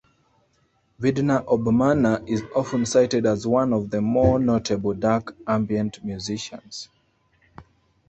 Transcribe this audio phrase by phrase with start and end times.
[0.99, 6.89] Vidna Obmana is often cited as one of the more notable dark ambient musicians.